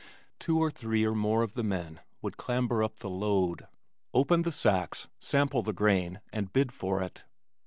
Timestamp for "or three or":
0.57-1.13